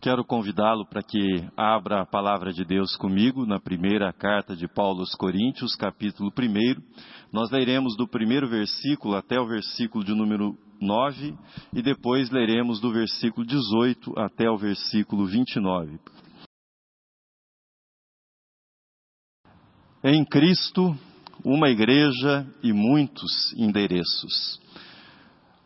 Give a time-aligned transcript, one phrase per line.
[0.00, 5.00] Quero convidá-lo para que abra a palavra de Deus comigo na primeira carta de Paulo
[5.00, 6.82] aos Coríntios, capítulo 1.
[7.30, 11.36] Nós leremos do primeiro versículo até o versículo de número 9
[11.74, 16.00] e depois leremos do versículo 18 até o versículo 29.
[20.02, 20.96] Em Cristo,
[21.44, 24.58] uma igreja e muitos endereços.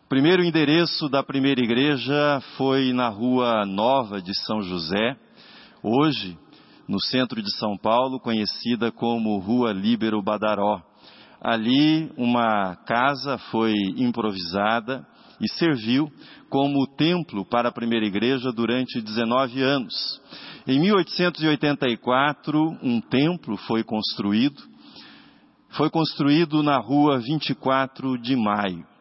[0.05, 5.17] O primeiro endereço da primeira igreja foi na Rua Nova de São José,
[5.83, 6.37] hoje
[6.87, 10.83] no centro de São Paulo, conhecida como Rua Líbero Badaró.
[11.41, 15.07] Ali, uma casa foi improvisada
[15.41, 16.13] e serviu
[16.51, 20.21] como templo para a primeira igreja durante 19 anos.
[20.67, 24.63] Em 1884, um templo foi construído.
[25.71, 28.94] Foi construído na rua 24 de Maio.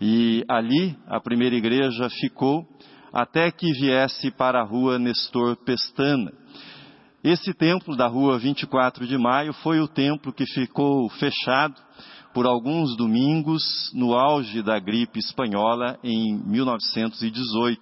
[0.00, 2.66] E ali a primeira igreja ficou
[3.12, 6.32] até que viesse para a rua Nestor Pestana.
[7.22, 11.74] Esse templo da rua 24 de maio foi o templo que ficou fechado
[12.34, 13.62] por alguns domingos
[13.94, 17.80] no auge da gripe espanhola em 1918.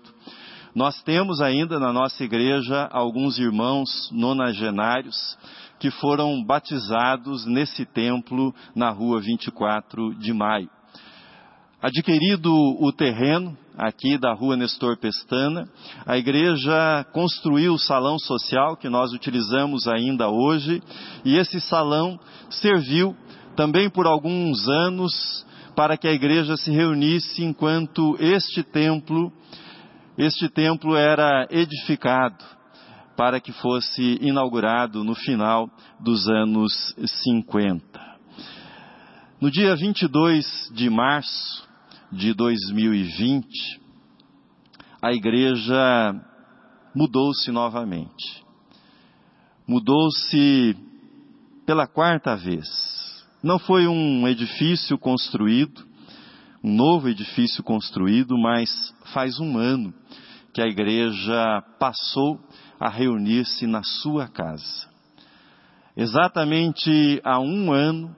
[0.74, 5.16] Nós temos ainda na nossa igreja alguns irmãos nonagenários
[5.80, 10.70] que foram batizados nesse templo na rua 24 de maio.
[11.82, 15.68] Adquirido o terreno aqui da rua Nestor Pestana,
[16.06, 20.80] a igreja construiu o salão social que nós utilizamos ainda hoje,
[21.24, 23.16] e esse salão serviu
[23.56, 25.44] também por alguns anos
[25.74, 29.32] para que a igreja se reunisse enquanto este templo,
[30.16, 32.44] este templo era edificado
[33.16, 36.94] para que fosse inaugurado no final dos anos
[37.24, 37.82] 50.
[39.40, 41.71] No dia 22 de março
[42.12, 43.80] de 2020,
[45.00, 46.14] a igreja
[46.94, 48.44] mudou-se novamente.
[49.66, 50.76] Mudou-se
[51.64, 52.68] pela quarta vez.
[53.42, 55.84] Não foi um edifício construído,
[56.62, 59.94] um novo edifício construído, mas faz um ano
[60.52, 62.38] que a igreja passou
[62.78, 64.86] a reunir-se na sua casa.
[65.96, 68.14] Exatamente há um ano,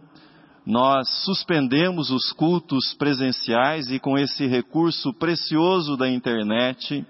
[0.67, 7.05] nós suspendemos os cultos presenciais e com esse recurso precioso da internet,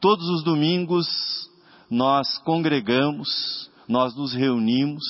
[0.00, 1.06] todos os domingos
[1.90, 5.04] nós congregamos, nós nos reunimos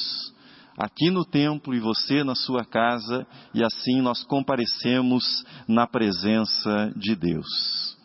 [0.76, 7.14] aqui no templo e você na sua casa e assim nós comparecemos na presença de
[7.14, 7.96] Deus.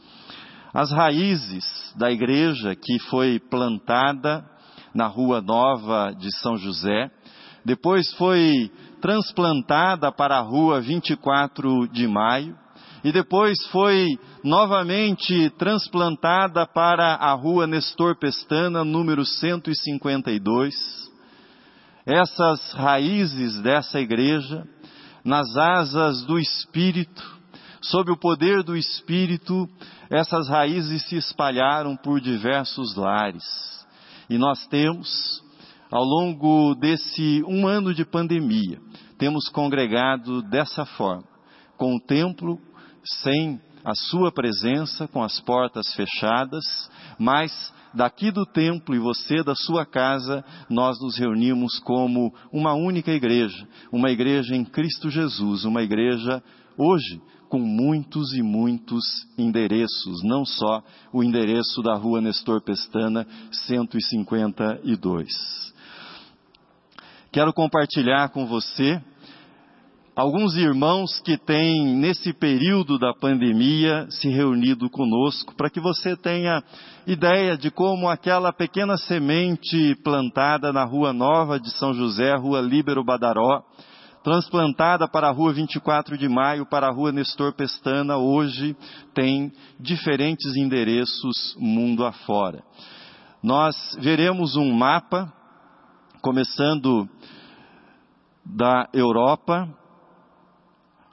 [0.74, 1.66] As raízes
[1.96, 4.46] da igreja que foi plantada
[4.94, 7.10] na Rua Nova de São José,
[7.66, 8.72] depois foi
[9.02, 12.56] transplantada para a rua 24 de maio
[13.04, 14.08] e depois foi
[14.44, 20.76] novamente transplantada para a rua Nestor Pestana, número 152.
[22.06, 24.64] Essas raízes dessa igreja,
[25.24, 27.24] nas asas do Espírito,
[27.82, 29.68] sob o poder do Espírito,
[30.10, 33.44] essas raízes se espalharam por diversos lares.
[34.30, 35.45] E nós temos
[35.96, 38.82] ao longo desse um ano de pandemia,
[39.18, 41.24] temos congregado dessa forma,
[41.78, 42.60] com o templo
[43.24, 46.66] sem a sua presença, com as portas fechadas,
[47.18, 53.12] mas daqui do templo e você da sua casa, nós nos reunimos como uma única
[53.12, 56.44] igreja, uma igreja em Cristo Jesus, uma igreja
[56.78, 59.02] hoje com muitos e muitos
[59.38, 60.84] endereços, não só
[61.14, 65.66] o endereço da rua Nestor Pestana 152.
[67.36, 68.98] Quero compartilhar com você
[70.16, 76.64] alguns irmãos que têm, nesse período da pandemia, se reunido conosco, para que você tenha
[77.06, 83.04] ideia de como aquela pequena semente plantada na Rua Nova de São José, Rua Líbero
[83.04, 83.66] Badaró,
[84.24, 88.78] transplantada para a Rua 24 de Maio, para a Rua Nestor Pestana, hoje
[89.14, 92.64] tem diferentes endereços mundo afora.
[93.44, 95.34] Nós veremos um mapa
[96.26, 97.08] começando
[98.44, 99.70] da Europa,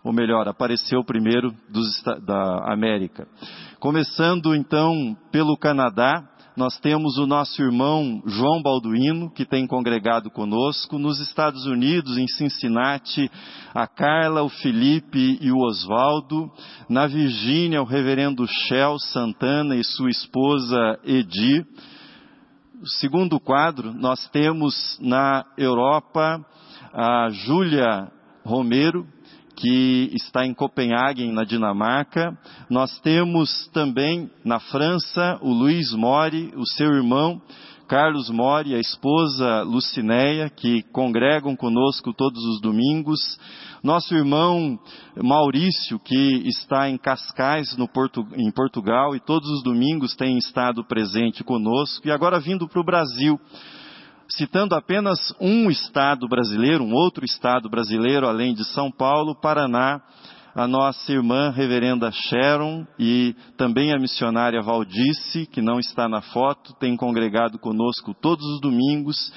[0.03, 3.29] ou melhor, apareceu primeiro dos, da América.
[3.79, 6.27] Começando então pelo Canadá,
[6.57, 10.99] nós temos o nosso irmão João Balduino, que tem congregado conosco.
[10.99, 13.31] Nos Estados Unidos, em Cincinnati,
[13.75, 16.51] a Carla, o Felipe e o Oswaldo.
[16.89, 21.67] Na Virgínia, o reverendo Shell Santana e sua esposa Edi
[22.85, 26.45] segundo quadro, nós temos na Europa
[26.93, 28.11] a Júlia
[28.45, 29.07] Romero,
[29.55, 32.37] que está em Copenhague, na Dinamarca.
[32.69, 37.41] Nós temos também na França o Luiz Mori, o seu irmão,
[37.93, 43.21] Carlos Mori, a esposa Lucinéia, que congregam conosco todos os domingos.
[43.83, 44.81] Nosso irmão
[45.23, 51.45] Maurício, que está em Cascais, Porto, em Portugal, e todos os domingos tem estado presente
[51.45, 52.09] conosco.
[52.09, 53.39] E agora vindo para o Brasil,
[54.27, 60.01] citando apenas um estado brasileiro, um outro estado brasileiro, além de São Paulo, Paraná,
[60.55, 66.75] a nossa irmã reverenda Sharon e também a missionária Valdice, que não está na foto,
[66.75, 69.33] tem congregado conosco todos os domingos.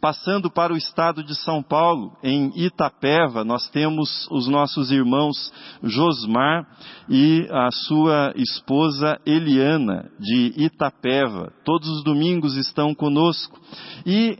[0.00, 5.52] Passando para o estado de São Paulo, em Itapeva, nós temos os nossos irmãos
[5.82, 6.66] Josmar
[7.06, 11.52] e a sua esposa Eliana, de Itapeva.
[11.66, 13.60] Todos os domingos estão conosco.
[14.06, 14.38] E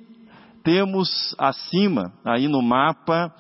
[0.63, 3.31] temos acima, aí no mapa,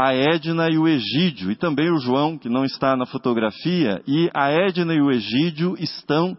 [0.00, 4.30] a Edna e o Egídio, e também o João, que não está na fotografia, e
[4.34, 6.34] a Edna e o Egídio estão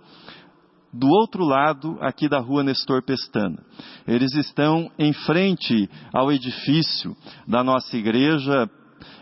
[0.91, 3.63] do outro lado aqui da rua Nestor Pestana.
[4.07, 7.15] Eles estão em frente ao edifício
[7.47, 8.67] da nossa igreja,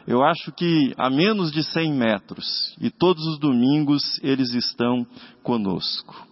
[0.07, 5.06] eu acho que a menos de 100 metros, e todos os domingos eles estão
[5.44, 6.30] conosco.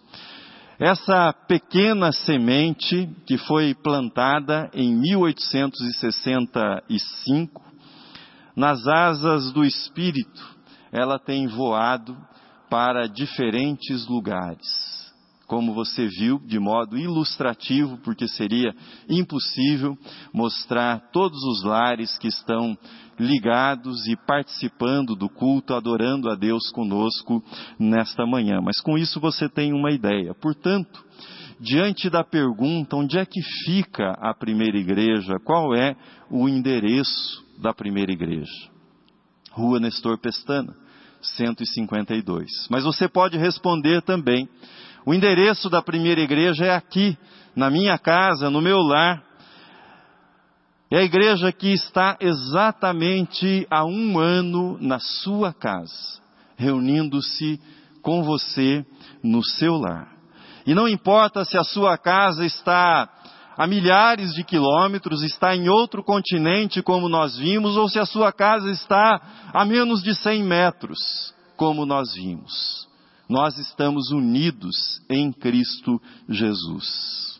[0.79, 7.66] Essa pequena semente que foi plantada em 1865,
[8.57, 10.57] nas asas do Espírito,
[10.91, 12.17] ela tem voado
[12.67, 14.65] para diferentes lugares.
[15.45, 18.75] Como você viu, de modo ilustrativo, porque seria
[19.07, 19.95] impossível
[20.33, 22.75] mostrar todos os lares que estão
[23.19, 27.41] ligados e participando do culto, adorando a Deus conosco
[27.79, 28.59] nesta manhã.
[28.61, 30.33] Mas com isso você tem uma ideia.
[30.33, 31.05] Portanto,
[31.59, 35.95] diante da pergunta onde é que fica a primeira igreja, qual é
[36.29, 38.51] o endereço da primeira igreja.
[39.51, 40.75] Rua Nestor Pestana,
[41.21, 42.67] 152.
[42.69, 44.47] Mas você pode responder também:
[45.05, 47.17] o endereço da primeira igreja é aqui,
[47.55, 49.23] na minha casa, no meu lar.
[50.89, 56.21] É a igreja que está exatamente há um ano na sua casa,
[56.55, 57.59] reunindo-se
[58.01, 58.85] com você
[59.21, 60.16] no seu lar.
[60.67, 63.09] E não importa se a sua casa está
[63.57, 68.33] a milhares de quilômetros, está em outro continente, como nós vimos, ou se a sua
[68.33, 72.85] casa está a menos de 100 metros, como nós vimos.
[73.29, 77.39] Nós estamos unidos em Cristo Jesus.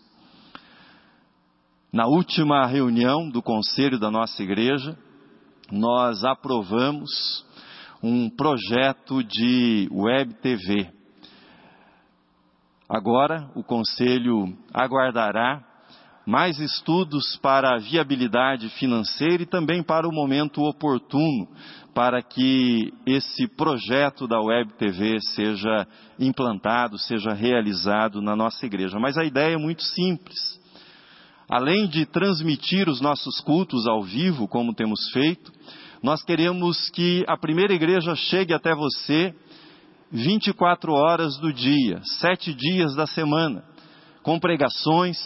[1.92, 4.98] Na última reunião do conselho da nossa igreja,
[5.70, 7.46] nós aprovamos
[8.02, 10.97] um projeto de web TV.
[12.90, 15.62] Agora o conselho aguardará
[16.26, 21.48] mais estudos para a viabilidade financeira e também para o momento oportuno
[21.94, 25.88] para que esse projeto da Web TV seja
[26.20, 29.00] implantado, seja realizado na nossa igreja.
[29.00, 30.38] Mas a ideia é muito simples.
[31.50, 35.52] Além de transmitir os nossos cultos ao vivo, como temos feito,
[36.04, 39.34] nós queremos que a primeira igreja chegue até você
[40.12, 43.64] 24 horas do dia, sete dias da semana,
[44.24, 45.18] com pregações,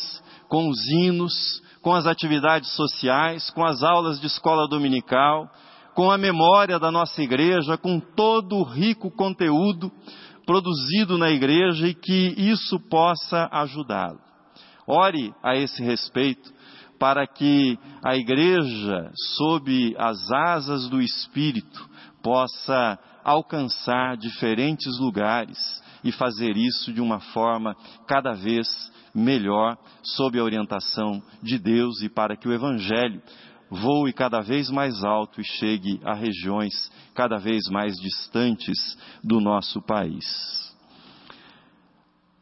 [0.49, 5.49] com os hinos, com as atividades sociais, com as aulas de escola dominical,
[5.93, 9.91] com a memória da nossa igreja, com todo o rico conteúdo
[10.45, 14.19] produzido na igreja e que isso possa ajudá-lo.
[14.87, 16.51] Ore a esse respeito
[16.99, 21.89] para que a igreja, sob as asas do Espírito,
[22.21, 25.57] possa alcançar diferentes lugares
[26.03, 27.75] e fazer isso de uma forma
[28.07, 28.67] cada vez
[29.13, 33.21] melhor sob a orientação de Deus e para que o Evangelho
[33.69, 38.77] voe cada vez mais alto e chegue a regiões cada vez mais distantes
[39.23, 40.25] do nosso país.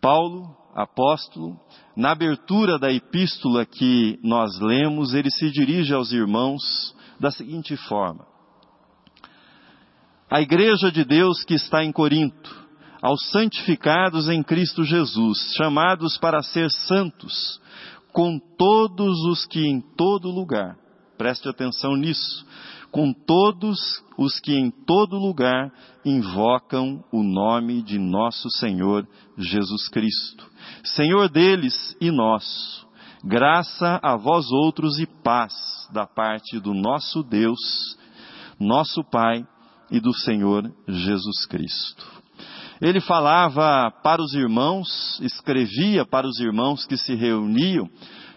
[0.01, 1.59] Paulo, apóstolo,
[1.95, 8.25] na abertura da epístola que nós lemos, ele se dirige aos irmãos da seguinte forma:
[10.31, 12.55] A igreja de Deus que está em Corinto,
[13.01, 17.59] aos santificados em Cristo Jesus, chamados para ser santos,
[18.13, 20.77] com todos os que em todo lugar,
[21.17, 22.45] preste atenção nisso,
[22.91, 23.79] com todos
[24.19, 25.71] os que em todo lugar
[26.05, 30.45] invocam o nome de nosso Senhor Jesus Cristo,
[30.83, 32.87] Senhor deles e nosso.
[33.23, 35.53] Graça a vós outros e paz
[35.91, 37.59] da parte do nosso Deus,
[38.59, 39.43] nosso Pai
[39.91, 42.19] e do Senhor Jesus Cristo.
[42.81, 47.89] Ele falava para os irmãos, escrevia para os irmãos que se reuniam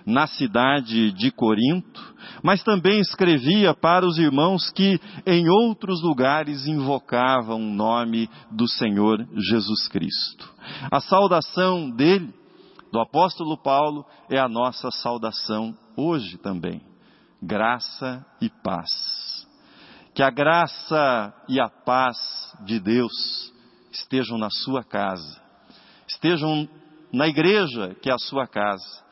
[0.04, 7.60] na cidade de Corinto, mas também escrevia para os irmãos que em outros lugares invocavam
[7.60, 10.52] o nome do Senhor Jesus Cristo.
[10.90, 12.34] A saudação dele,
[12.92, 16.82] do apóstolo Paulo, é a nossa saudação hoje também.
[17.40, 19.31] Graça e paz.
[20.14, 22.16] Que a graça e a paz
[22.64, 23.52] de Deus
[23.90, 25.40] estejam na sua casa,
[26.06, 26.68] estejam
[27.12, 29.02] na igreja que é a sua casa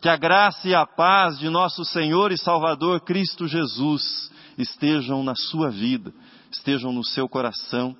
[0.00, 5.34] que a graça e a paz de nosso Senhor e Salvador Cristo Jesus estejam na
[5.34, 6.12] sua vida,
[6.48, 7.96] estejam no seu coração,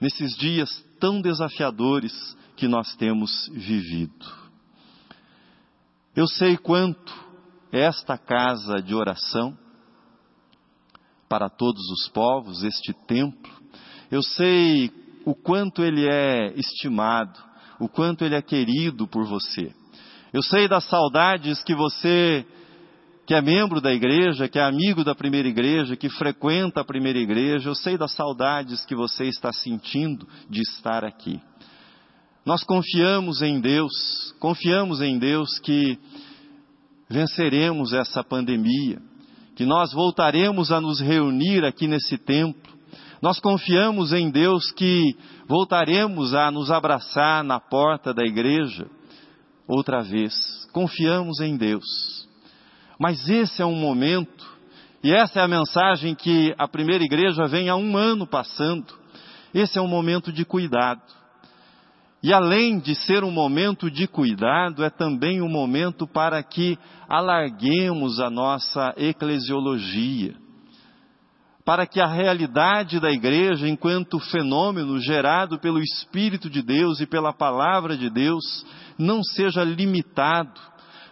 [0.00, 2.12] nesses dias tão desafiadores
[2.56, 4.26] que nós temos vivido.
[6.16, 7.14] Eu sei quanto
[7.70, 9.56] esta casa de oração,
[11.28, 13.52] para todos os povos, este templo,
[14.10, 14.90] eu sei
[15.24, 17.38] o quanto ele é estimado,
[17.78, 19.72] o quanto ele é querido por você.
[20.32, 22.46] Eu sei das saudades que você,
[23.26, 27.18] que é membro da igreja, que é amigo da primeira igreja, que frequenta a primeira
[27.18, 31.40] igreja, eu sei das saudades que você está sentindo de estar aqui.
[32.44, 35.98] Nós confiamos em Deus, confiamos em Deus que
[37.08, 38.98] venceremos essa pandemia,
[39.58, 42.72] que nós voltaremos a nos reunir aqui nesse templo.
[43.20, 45.16] Nós confiamos em Deus que
[45.48, 48.86] voltaremos a nos abraçar na porta da igreja
[49.66, 50.32] outra vez.
[50.72, 51.84] Confiamos em Deus.
[53.00, 54.46] Mas esse é um momento,
[55.02, 58.94] e essa é a mensagem que a primeira igreja vem há um ano passando.
[59.52, 61.02] Esse é um momento de cuidado.
[62.22, 66.76] E além de ser um momento de cuidado, é também um momento para que
[67.08, 70.34] alarguemos a nossa eclesiologia.
[71.64, 77.32] Para que a realidade da igreja, enquanto fenômeno gerado pelo Espírito de Deus e pela
[77.32, 78.66] palavra de Deus,
[78.98, 80.60] não seja limitado,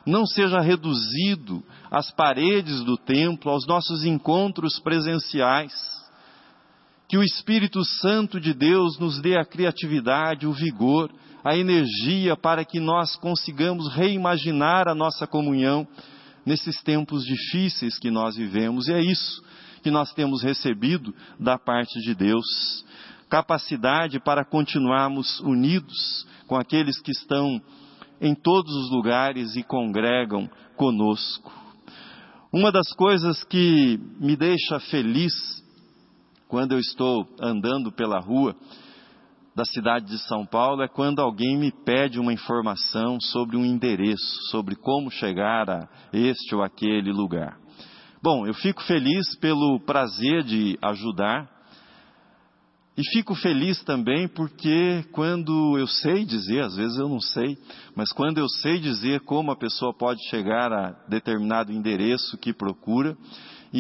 [0.05, 5.96] não seja reduzido às paredes do templo, aos nossos encontros presenciais.
[7.09, 11.11] Que o Espírito Santo de Deus nos dê a criatividade, o vigor,
[11.45, 15.87] a energia para que nós consigamos reimaginar a nossa comunhão
[16.45, 18.89] nesses tempos difíceis que nós vivemos.
[18.89, 19.45] E é isso
[19.83, 22.85] que nós temos recebido da parte de Deus.
[23.29, 27.63] Capacidade para continuarmos unidos com aqueles que estão
[28.21, 31.53] em todos os lugares e congregam conosco.
[32.53, 35.33] Uma das coisas que me deixa feliz
[36.49, 38.55] quando eu estou andando pela rua
[39.55, 44.51] da cidade de São Paulo é quando alguém me pede uma informação sobre um endereço,
[44.51, 47.59] sobre como chegar a este ou aquele lugar.
[48.23, 51.57] Bom, eu fico feliz pelo prazer de ajudar,
[52.97, 57.59] e fico feliz também porque quando eu sei dizer, às vezes eu não sei,
[57.95, 63.15] mas quando eu sei dizer como a pessoa pode chegar a determinado endereço que procura,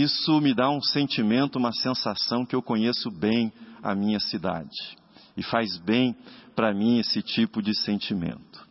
[0.02, 4.96] isso me dá um sentimento, uma sensação que eu conheço bem a minha cidade.
[5.36, 6.16] E faz bem
[6.54, 8.66] para mim esse tipo de sentimento.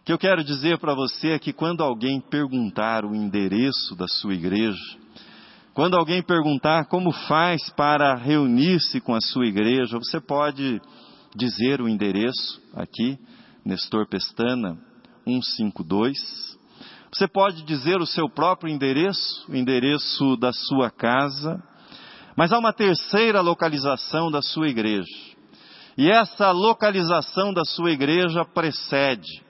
[0.00, 4.08] O que eu quero dizer para você é que quando alguém perguntar o endereço da
[4.08, 4.80] sua igreja,
[5.74, 10.80] quando alguém perguntar como faz para reunir-se com a sua igreja, você pode
[11.34, 13.18] dizer o endereço aqui,
[13.64, 14.76] Nestor Pestana
[15.24, 16.58] 152.
[17.14, 21.62] Você pode dizer o seu próprio endereço, o endereço da sua casa.
[22.36, 25.12] Mas há uma terceira localização da sua igreja.
[25.96, 29.42] E essa localização da sua igreja precede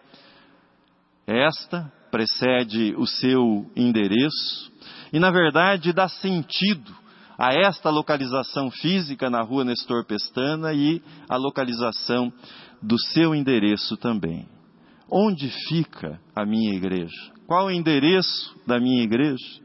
[1.25, 4.73] esta, precede o seu endereço,
[5.13, 6.93] e, na verdade, dá sentido
[7.39, 12.33] a esta localização física na rua Nestor Pestana e a localização
[12.83, 14.49] do seu endereço também.
[15.09, 17.32] Onde fica a minha igreja?
[17.47, 19.63] Qual o endereço da minha igreja?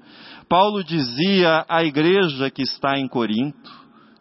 [0.50, 3.72] Paulo dizia à igreja que está em Corinto,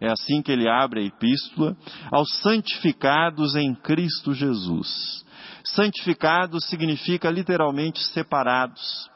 [0.00, 1.76] é assim que ele abre a epístola,
[2.10, 5.24] aos santificados em Cristo Jesus.
[5.64, 9.10] Santificados significa literalmente separados,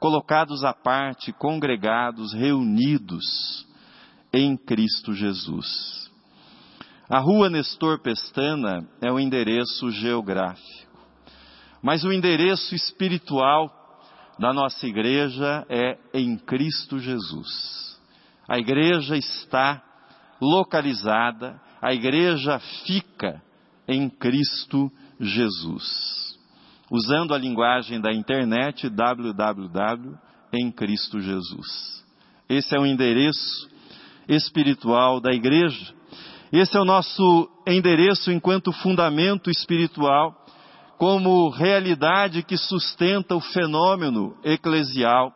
[0.00, 3.66] colocados à parte, congregados, reunidos
[4.32, 6.10] em Cristo Jesus.
[7.08, 10.85] A rua Nestor Pestana é o endereço geográfico,
[11.86, 13.70] mas o endereço espiritual
[14.40, 17.96] da nossa igreja é em Cristo Jesus.
[18.48, 19.80] A igreja está
[20.42, 23.40] localizada, a igreja fica
[23.86, 24.90] em Cristo
[25.20, 26.26] Jesus
[26.90, 30.18] usando a linguagem da internet www
[30.52, 32.04] em Cristo Jesus.
[32.48, 33.68] Esse é o endereço
[34.28, 35.94] espiritual da igreja.
[36.52, 40.46] Esse é o nosso endereço enquanto fundamento espiritual,
[40.98, 45.32] como realidade que sustenta o fenômeno eclesial,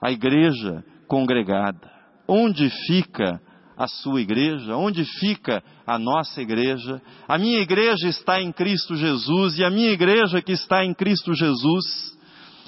[0.00, 1.90] a igreja congregada.
[2.28, 3.40] Onde fica
[3.76, 4.76] a sua igreja?
[4.76, 7.02] Onde fica a nossa igreja?
[7.26, 11.34] A minha igreja está em Cristo Jesus e a minha igreja que está em Cristo
[11.34, 12.16] Jesus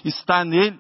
[0.04, 0.78] está nele,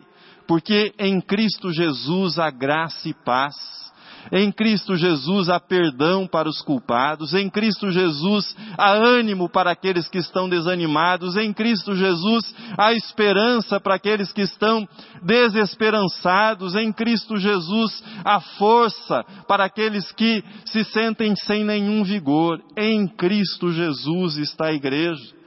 [0.48, 3.81] porque em Cristo Jesus há graça e paz
[4.30, 10.08] em Cristo Jesus há perdão para os culpados, em Cristo Jesus há ânimo para aqueles
[10.08, 14.86] que estão desanimados, em Cristo Jesus há esperança para aqueles que estão
[15.22, 22.60] desesperançados, em Cristo Jesus há força para aqueles que se sentem sem nenhum vigor.
[22.76, 25.41] Em Cristo Jesus está a igreja.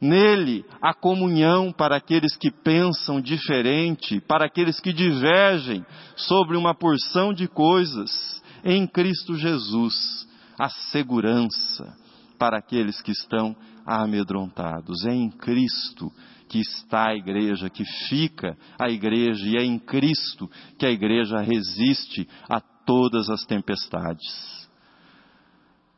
[0.00, 5.84] Nele a comunhão para aqueles que pensam diferente, para aqueles que divergem
[6.16, 8.42] sobre uma porção de coisas.
[8.64, 10.26] Em Cristo Jesus,
[10.58, 11.96] a segurança
[12.38, 15.04] para aqueles que estão amedrontados.
[15.06, 16.12] É em Cristo
[16.48, 20.48] que está a igreja, que fica a igreja, e é em Cristo
[20.78, 24.68] que a igreja resiste a todas as tempestades.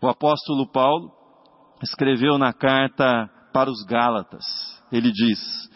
[0.00, 1.12] O apóstolo Paulo
[1.82, 4.44] escreveu na carta para os Gálatas.
[4.90, 5.70] Ele diz: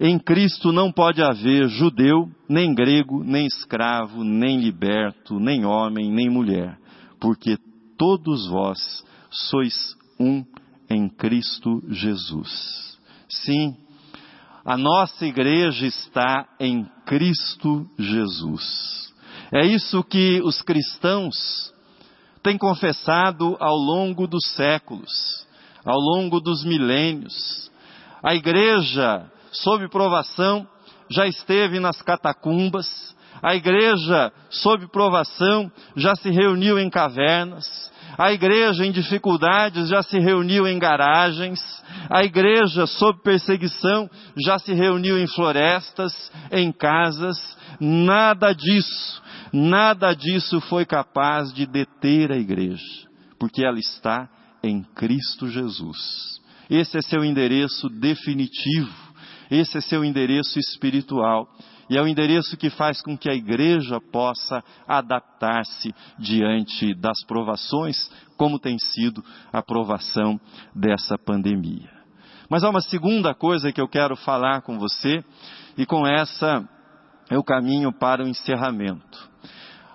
[0.00, 6.28] Em Cristo não pode haver judeu, nem grego, nem escravo, nem liberto, nem homem, nem
[6.28, 6.78] mulher,
[7.20, 7.56] porque
[7.96, 10.44] todos vós sois um
[10.90, 12.98] em Cristo Jesus.
[13.28, 13.76] Sim,
[14.64, 19.12] a nossa igreja está em Cristo Jesus.
[19.52, 21.72] É isso que os cristãos
[22.42, 25.46] têm confessado ao longo dos séculos
[25.84, 27.70] ao longo dos milênios.
[28.22, 30.66] A igreja, sob provação,
[31.10, 32.86] já esteve nas catacumbas,
[33.42, 37.66] a igreja, sob provação, já se reuniu em cavernas,
[38.16, 41.60] a igreja em dificuldades já se reuniu em garagens,
[42.10, 44.10] a igreja sob perseguição
[44.44, 46.12] já se reuniu em florestas,
[46.50, 47.38] em casas,
[47.80, 52.82] nada disso, nada disso foi capaz de deter a igreja,
[53.38, 54.28] porque ela está
[54.62, 56.40] em Cristo Jesus.
[56.68, 58.92] Esse é seu endereço definitivo,
[59.50, 61.48] esse é seu endereço espiritual.
[61.90, 68.10] E é o endereço que faz com que a igreja possa adaptar-se diante das provações,
[68.36, 70.38] como tem sido a provação
[70.74, 71.90] dessa pandemia.
[72.50, 75.24] Mas há uma segunda coisa que eu quero falar com você,
[75.78, 76.62] e com essa
[77.30, 79.30] eu caminho para o encerramento.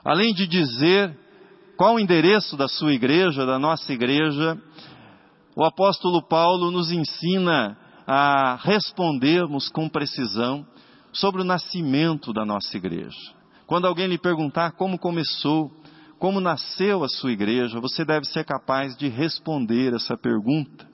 [0.04, 1.16] Além de dizer
[1.78, 4.62] qual o endereço da sua igreja, da nossa igreja?
[5.56, 10.66] O apóstolo Paulo nos ensina a respondermos com precisão
[11.12, 13.18] sobre o nascimento da nossa igreja.
[13.66, 15.72] Quando alguém lhe perguntar como começou,
[16.20, 20.88] como nasceu a sua igreja, você deve ser capaz de responder essa pergunta.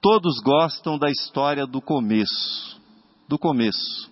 [0.00, 2.80] Todos gostam da história do começo,
[3.28, 4.10] do começo.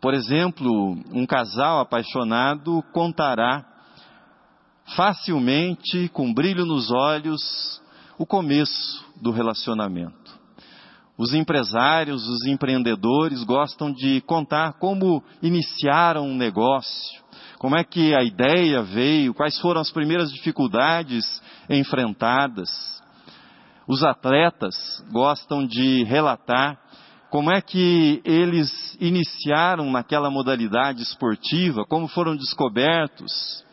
[0.00, 3.71] Por exemplo, um casal apaixonado contará
[4.96, 7.40] facilmente, com brilho nos olhos,
[8.18, 10.22] o começo do relacionamento.
[11.16, 17.22] Os empresários, os empreendedores gostam de contar como iniciaram um negócio,
[17.58, 21.24] como é que a ideia veio, quais foram as primeiras dificuldades
[21.68, 22.70] enfrentadas.
[23.86, 24.74] Os atletas
[25.12, 26.78] gostam de relatar
[27.30, 33.64] como é que eles iniciaram naquela modalidade esportiva, como foram descobertos,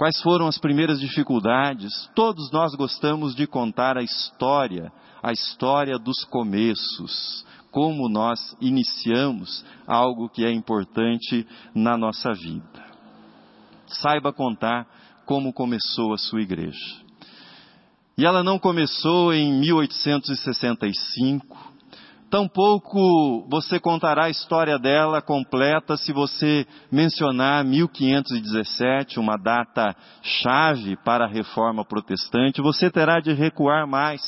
[0.00, 2.08] Quais foram as primeiras dificuldades?
[2.14, 4.90] Todos nós gostamos de contar a história,
[5.22, 12.82] a história dos começos, como nós iniciamos algo que é importante na nossa vida.
[13.88, 14.86] Saiba contar
[15.26, 16.96] como começou a sua igreja.
[18.16, 21.69] E ela não começou em 1865,
[22.30, 31.24] Tampouco você contará a história dela completa se você mencionar 1517, uma data chave para
[31.24, 32.62] a reforma protestante.
[32.62, 34.22] Você terá de recuar mais.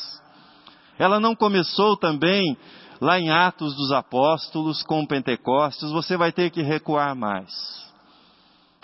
[0.99, 2.57] Ela não começou também
[3.01, 7.53] lá em Atos dos Apóstolos com Pentecostes, você vai ter que recuar mais.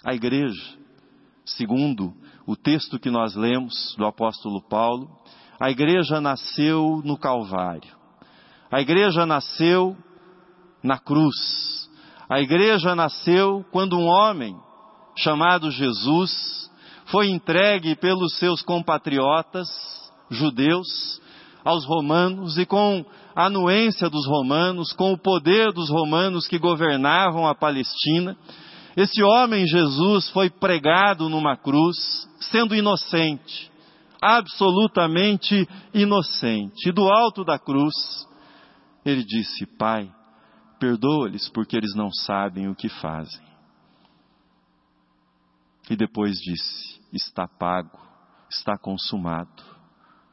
[0.05, 0.77] A igreja,
[1.45, 2.15] segundo
[2.47, 5.11] o texto que nós lemos do apóstolo Paulo,
[5.61, 7.98] a igreja nasceu no Calvário.
[8.71, 9.97] A igreja nasceu
[10.83, 11.89] na cruz.
[12.29, 14.55] A igreja nasceu quando um homem
[15.17, 16.71] chamado Jesus
[17.07, 19.69] foi entregue pelos seus compatriotas
[20.31, 21.21] judeus
[21.65, 23.05] aos romanos e com
[23.35, 28.37] a anuência dos romanos, com o poder dos romanos que governavam a Palestina,
[28.99, 31.97] Esse homem, Jesus, foi pregado numa cruz,
[32.41, 33.71] sendo inocente,
[34.21, 36.89] absolutamente inocente.
[36.89, 37.95] E do alto da cruz,
[39.05, 40.13] ele disse: Pai,
[40.79, 43.47] perdoa-lhes porque eles não sabem o que fazem.
[45.91, 47.99] E depois disse: Está pago,
[48.51, 49.63] está consumado.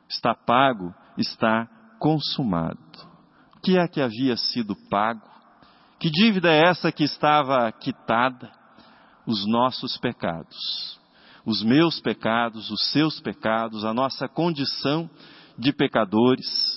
[0.09, 1.67] Está pago, está
[1.99, 2.79] consumado.
[3.55, 5.27] O que é que havia sido pago?
[5.99, 8.51] Que dívida é essa que estava quitada?
[9.25, 10.99] Os nossos pecados.
[11.45, 15.09] Os meus pecados, os seus pecados, a nossa condição
[15.57, 16.74] de pecadores.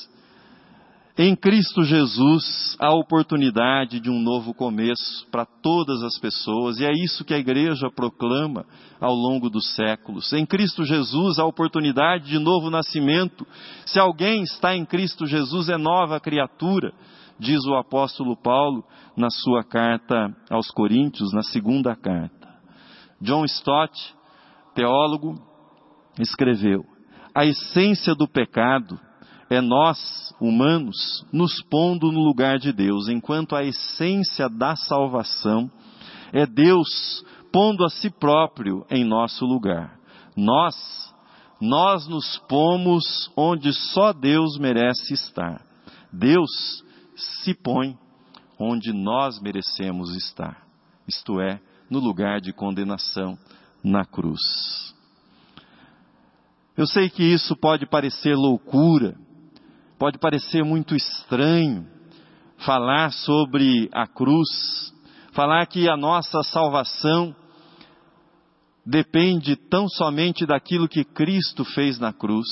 [1.21, 6.93] Em Cristo Jesus, a oportunidade de um novo começo para todas as pessoas, e é
[6.93, 8.65] isso que a igreja proclama
[9.01, 10.33] ao longo dos séculos.
[10.33, 13.45] Em Cristo Jesus, a oportunidade de novo nascimento.
[13.85, 16.95] Se alguém está em Cristo Jesus, é nova criatura
[17.39, 18.85] diz o apóstolo Paulo
[19.17, 22.49] na sua carta aos Coríntios, na segunda carta.
[23.21, 23.93] John Stott,
[24.75, 25.41] teólogo,
[26.19, 26.85] escreveu:
[27.35, 28.99] A essência do pecado
[29.51, 35.71] é nós, humanos, nos pondo no lugar de Deus, enquanto a essência da salvação
[36.33, 39.99] é Deus pondo a si próprio em nosso lugar.
[40.37, 40.77] Nós,
[41.61, 45.65] nós nos pomos onde só Deus merece estar.
[46.13, 46.85] Deus
[47.17, 47.97] se põe
[48.59, 50.67] onde nós merecemos estar,
[51.07, 53.39] isto é, no lugar de condenação
[53.83, 54.95] na cruz.
[56.77, 59.17] Eu sei que isso pode parecer loucura,
[59.99, 61.85] pode parecer muito estranho
[62.59, 64.95] falar sobre a cruz,
[65.33, 67.35] falar que a nossa salvação
[68.87, 72.47] depende tão somente daquilo que Cristo fez na cruz.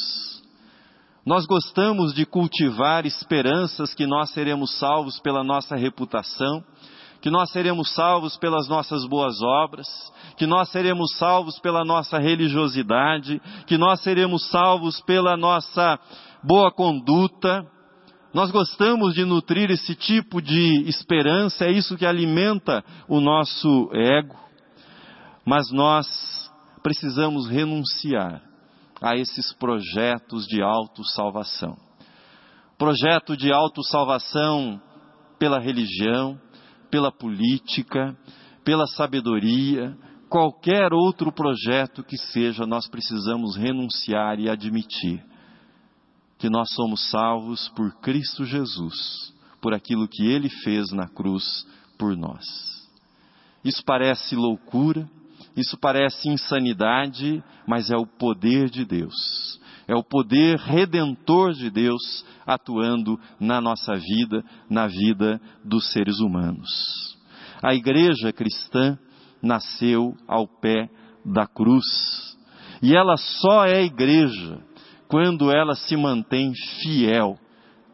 [1.24, 6.64] Nós gostamos de cultivar esperanças que nós seremos salvos pela nossa reputação,
[7.20, 9.88] que nós seremos salvos pelas nossas boas obras,
[10.36, 15.98] que nós seremos salvos pela nossa religiosidade, que nós seremos salvos pela nossa
[16.46, 17.66] boa conduta.
[18.32, 24.36] Nós gostamos de nutrir esse tipo de esperança, é isso que alimenta o nosso ego.
[25.44, 26.06] Mas nós
[26.82, 28.42] precisamos renunciar
[29.02, 31.76] a esses projetos de autossalvação.
[32.78, 34.80] Projeto de autossalvação
[35.38, 36.38] pela religião,
[36.90, 38.16] pela política,
[38.64, 39.96] pela sabedoria,
[40.28, 45.24] qualquer outro projeto que seja, nós precisamos renunciar e admitir
[46.38, 51.66] que nós somos salvos por Cristo Jesus, por aquilo que Ele fez na cruz
[51.98, 52.44] por nós.
[53.64, 55.08] Isso parece loucura,
[55.56, 59.58] isso parece insanidade, mas é o poder de Deus.
[59.88, 67.16] É o poder redentor de Deus atuando na nossa vida, na vida dos seres humanos.
[67.62, 68.98] A igreja cristã
[69.42, 70.90] nasceu ao pé
[71.24, 71.84] da cruz.
[72.82, 74.60] E ela só é igreja
[75.08, 77.38] quando ela se mantém fiel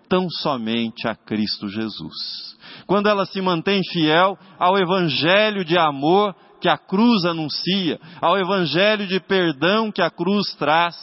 [0.08, 2.56] tão somente a Cristo Jesus.
[2.86, 9.06] Quando ela se mantém fiel ao evangelho de amor que a cruz anuncia, ao evangelho
[9.06, 10.96] de perdão que a cruz traz.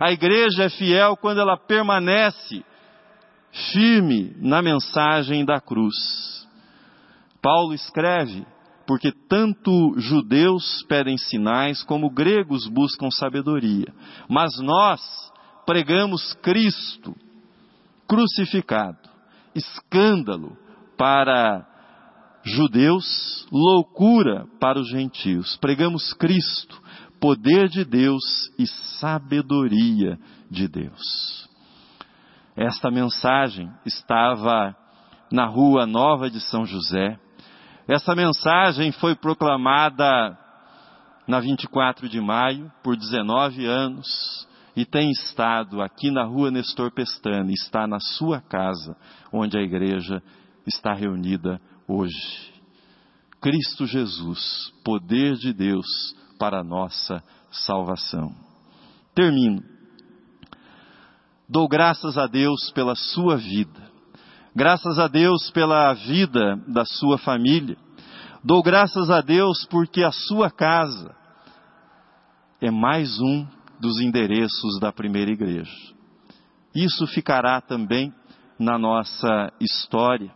[0.00, 2.64] A igreja é fiel quando ela permanece
[3.72, 5.94] firme na mensagem da cruz.
[7.42, 8.46] Paulo escreve,
[8.86, 13.92] porque tanto judeus pedem sinais como gregos buscam sabedoria,
[14.28, 15.31] mas nós
[15.66, 17.14] pregamos Cristo
[18.06, 18.98] crucificado,
[19.54, 20.56] escândalo
[20.98, 21.66] para
[22.44, 25.56] judeus, loucura para os gentios.
[25.56, 26.80] Pregamos Cristo,
[27.20, 28.22] poder de Deus
[28.58, 30.18] e sabedoria
[30.50, 31.48] de Deus.
[32.54, 34.76] Esta mensagem estava
[35.30, 37.18] na Rua Nova de São José.
[37.88, 40.38] Essa mensagem foi proclamada
[41.26, 47.50] na 24 de maio por 19 anos e tem estado aqui na Rua Nestor Pestana,
[47.50, 48.96] está na sua casa,
[49.32, 50.22] onde a igreja
[50.66, 52.52] está reunida hoje.
[53.40, 55.86] Cristo Jesus, poder de Deus
[56.38, 58.34] para a nossa salvação.
[59.14, 59.62] Termino.
[61.48, 63.90] Dou graças a Deus pela sua vida,
[64.56, 67.76] graças a Deus pela vida da sua família,
[68.42, 71.14] dou graças a Deus porque a sua casa
[72.58, 73.46] é mais um
[73.82, 75.76] dos endereços da primeira igreja.
[76.72, 78.14] Isso ficará também
[78.56, 80.32] na nossa história.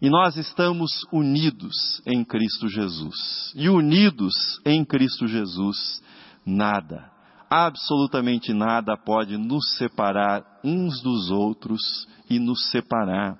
[0.00, 3.52] E nós estamos unidos em Cristo Jesus.
[3.54, 4.34] E unidos
[4.66, 6.02] em Cristo Jesus,
[6.44, 7.08] nada,
[7.48, 13.38] absolutamente nada pode nos separar uns dos outros e nos separar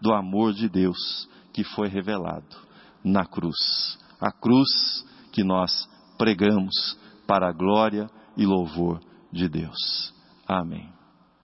[0.00, 2.56] do amor de Deus que foi revelado
[3.04, 3.96] na cruz.
[4.20, 9.00] a cruz que nós pregamos para a glória e louvor
[9.32, 10.12] de Deus.
[10.46, 11.01] Amém.